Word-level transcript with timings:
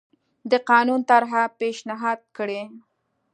د 0.51 0.53
قانون 0.69 1.01
طرحه 1.09 1.41
پېشنهاد 1.59 2.19
کړي. 2.37 2.61